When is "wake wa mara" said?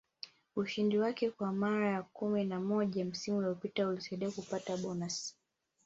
0.97-2.03